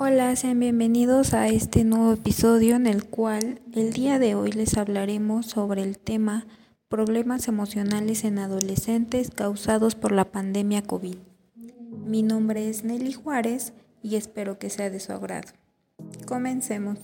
[0.00, 4.78] Hola, sean bienvenidos a este nuevo episodio en el cual el día de hoy les
[4.78, 6.46] hablaremos sobre el tema
[6.88, 11.16] problemas emocionales en adolescentes causados por la pandemia COVID.
[12.06, 15.48] Mi nombre es Nelly Juárez y espero que sea de su agrado.
[16.26, 17.00] Comencemos.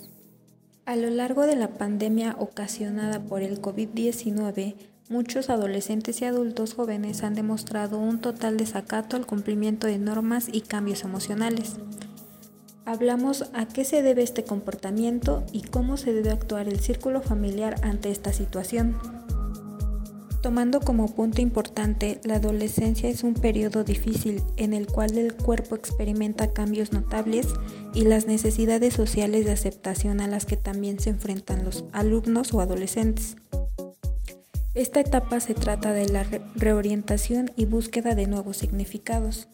[0.86, 4.76] A lo largo de la pandemia ocasionada por el COVID-19,
[5.08, 10.60] muchos adolescentes y adultos jóvenes han demostrado un total desacato al cumplimiento de normas y
[10.60, 11.74] cambios emocionales.
[12.86, 17.76] Hablamos a qué se debe este comportamiento y cómo se debe actuar el círculo familiar
[17.82, 18.98] ante esta situación.
[20.42, 25.74] Tomando como punto importante, la adolescencia es un periodo difícil en el cual el cuerpo
[25.74, 27.46] experimenta cambios notables
[27.94, 32.60] y las necesidades sociales de aceptación a las que también se enfrentan los alumnos o
[32.60, 33.36] adolescentes.
[34.74, 39.48] Esta etapa se trata de la reorientación y búsqueda de nuevos significados.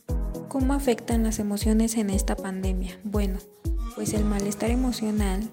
[0.48, 2.98] ¿Cómo afectan las emociones en esta pandemia?
[3.04, 3.38] Bueno,
[3.94, 5.48] pues el malestar emocional,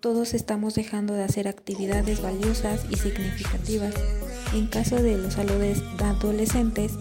[0.00, 3.94] todos estamos dejando de hacer actividades valiosas y significativas.
[4.54, 6.92] En caso de los adolescentes,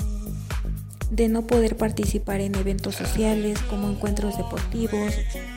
[1.11, 5.13] de no poder participar en eventos sociales como encuentros deportivos,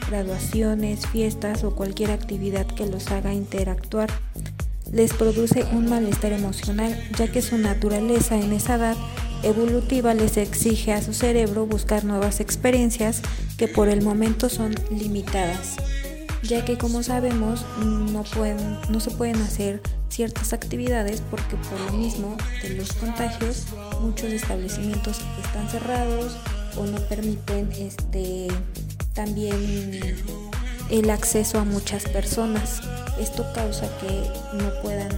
[0.08, 4.10] graduaciones, fiestas o cualquier actividad que los haga interactuar.
[4.90, 8.96] Les produce un malestar emocional ya que su naturaleza en esa edad
[9.42, 13.22] evolutiva les exige a su cerebro buscar nuevas experiencias
[13.56, 15.76] que por el momento son limitadas,
[16.42, 21.92] ya que como sabemos no, pueden, no se pueden hacer ciertas actividades porque por lo
[21.98, 23.64] mismo de los contagios
[24.00, 26.36] muchos establecimientos están cerrados
[26.76, 28.48] o no permiten este
[29.14, 30.00] también
[30.90, 32.80] el acceso a muchas personas.
[33.18, 34.08] Esto causa que
[34.56, 35.10] no puedan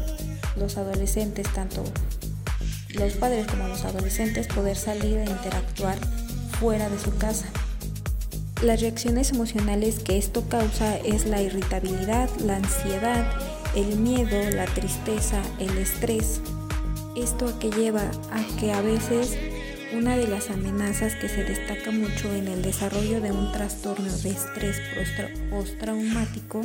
[0.56, 1.84] los adolescentes tanto
[2.94, 5.98] los padres como los adolescentes poder salir e interactuar
[6.58, 7.46] fuera de su casa.
[8.62, 13.30] Las reacciones emocionales que esto causa es la irritabilidad, la ansiedad,
[13.74, 16.40] el miedo, la tristeza, el estrés.
[17.16, 19.36] Esto a que lleva a que a veces
[19.96, 24.30] una de las amenazas que se destaca mucho en el desarrollo de un trastorno de
[24.30, 24.80] estrés
[25.50, 26.62] postraumático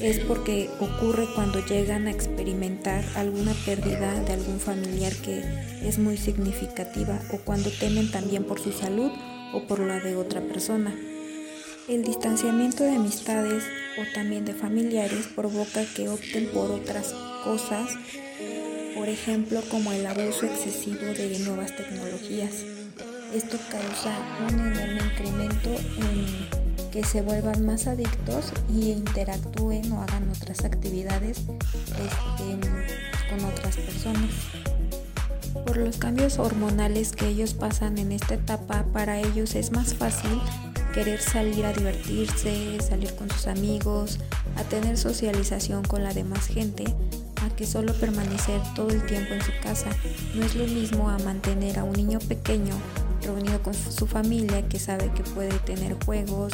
[0.00, 5.42] es porque ocurre cuando llegan a experimentar alguna pérdida de algún familiar que
[5.82, 9.12] es muy significativa o cuando temen también por su salud
[9.52, 10.94] o por la de otra persona.
[11.86, 13.64] El distanciamiento de amistades
[13.98, 17.14] o también de familiares provoca que opten por otras
[17.44, 17.90] cosas
[19.04, 22.64] por ejemplo como el abuso excesivo de nuevas tecnologías.
[23.34, 24.16] Esto causa
[24.48, 31.40] un enorme incremento en que se vuelvan más adictos y interactúen o hagan otras actividades
[31.40, 34.30] este, con otras personas.
[35.66, 40.40] Por los cambios hormonales que ellos pasan en esta etapa, para ellos es más fácil
[40.94, 44.18] querer salir a divertirse, salir con sus amigos,
[44.56, 46.86] a tener socialización con la demás gente,
[47.50, 49.90] que solo permanecer todo el tiempo en su casa.
[50.34, 52.74] No es lo mismo a mantener a un niño pequeño
[53.22, 56.52] reunido con su familia que sabe que puede tener juegos,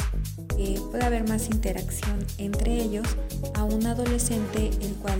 [0.55, 3.07] que puede haber más interacción entre ellos,
[3.55, 5.19] a un adolescente el cual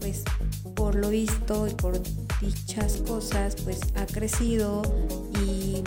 [0.00, 0.22] pues
[0.74, 2.00] por lo visto y por
[2.40, 4.82] dichas cosas pues ha crecido
[5.44, 5.82] y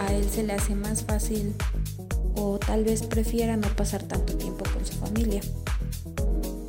[0.00, 1.54] a él se le hace más fácil
[2.34, 5.40] o tal vez prefiera no pasar tanto tiempo con su familia.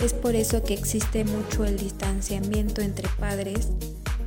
[0.01, 3.67] Es por eso que existe mucho el distanciamiento entre padres,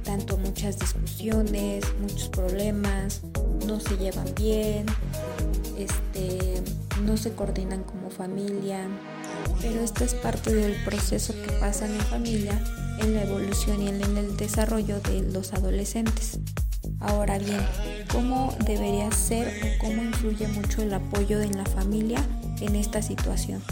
[0.04, 3.22] tanto muchas discusiones, muchos problemas,
[3.66, 4.84] no se llevan bien,
[5.78, 6.62] este,
[7.06, 8.86] no se coordinan como familia,
[9.62, 12.62] pero esto es parte del proceso que pasa en la familia,
[13.00, 16.38] en la evolución y en el desarrollo de los adolescentes.
[17.00, 17.60] Ahora bien,
[18.12, 22.22] ¿cómo debería ser o cómo influye mucho el apoyo en la familia
[22.60, 23.62] en esta situación?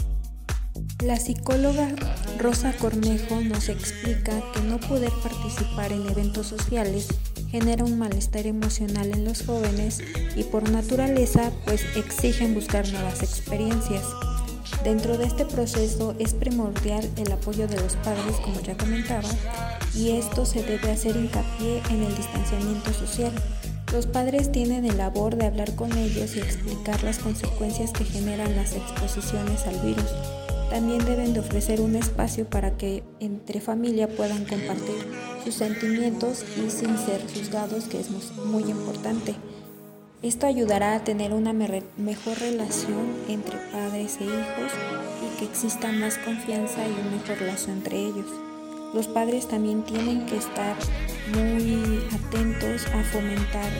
[1.01, 1.87] La psicóloga
[2.37, 7.07] Rosa Cornejo nos explica que no poder participar en eventos sociales
[7.49, 9.99] genera un malestar emocional en los jóvenes
[10.35, 14.03] y por naturaleza pues exigen buscar nuevas experiencias.
[14.83, 19.27] Dentro de este proceso es primordial el apoyo de los padres, como ya comentaba,
[19.95, 23.33] y esto se debe hacer hincapié en el distanciamiento social.
[23.91, 28.55] Los padres tienen el labor de hablar con ellos y explicar las consecuencias que generan
[28.55, 30.11] las exposiciones al virus
[30.71, 35.05] también deben de ofrecer un espacio para que entre familia puedan compartir
[35.43, 38.09] sus sentimientos y sin ser juzgados, que es
[38.45, 39.35] muy importante.
[40.23, 44.71] Esto ayudará a tener una mejor relación entre padres e hijos
[45.21, 48.27] y que exista más confianza y un mejor lazo entre ellos.
[48.93, 50.77] Los padres también tienen que estar
[51.35, 53.71] muy atentos a fomentar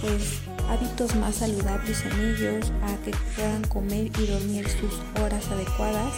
[0.00, 0.40] pues
[0.70, 6.12] hábitos más saludables en ellos, a que puedan comer y dormir sus horas adecuadas,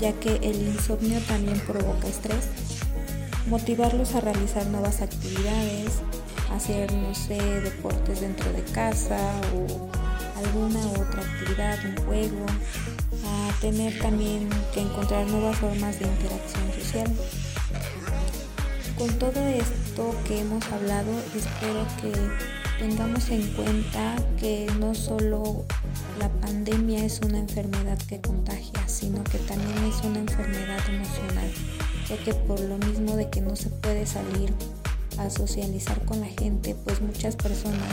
[0.00, 2.48] ya que el insomnio también provoca estrés.
[3.46, 6.00] Motivarlos a realizar nuevas actividades,
[6.52, 9.18] hacer, no sé, deportes dentro de casa
[9.54, 9.88] o
[10.44, 12.46] alguna otra actividad, un juego,
[13.24, 17.10] a tener también que encontrar nuevas formas de interacción social.
[18.98, 25.64] Con todo esto que hemos hablado, espero que tengamos en cuenta que no solo
[26.18, 31.50] la pandemia es una enfermedad que contagia, sino que también es una enfermedad emocional,
[32.08, 34.52] ya que por lo mismo de que no se puede salir
[35.18, 37.92] a socializar con la gente, pues muchas personas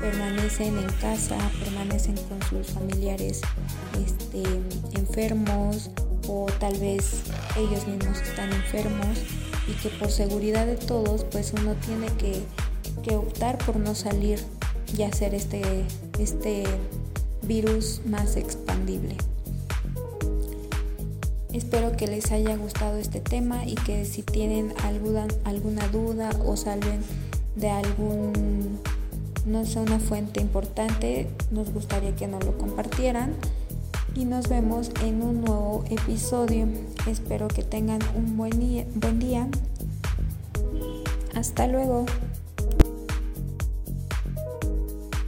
[0.00, 3.42] permanecen en casa, permanecen con sus familiares
[4.04, 4.42] este,
[4.98, 5.90] enfermos
[6.28, 7.22] o tal vez
[7.56, 9.18] ellos mismos están enfermos
[9.68, 12.42] y que por seguridad de todos pues uno tiene que,
[13.04, 14.40] que optar por no salir
[14.96, 15.62] y hacer este,
[16.18, 16.64] este
[17.42, 19.16] virus más expandible.
[21.52, 26.56] Espero que les haya gustado este tema y que si tienen alguna, alguna duda o
[26.56, 27.00] salven
[27.54, 28.80] de algún,
[29.46, 33.34] no sé, una fuente importante, nos gustaría que nos lo compartieran.
[34.16, 36.68] Y nos vemos en un nuevo episodio.
[37.08, 38.52] Espero que tengan un buen.
[38.94, 39.48] Buen día.
[41.34, 42.06] Hasta luego.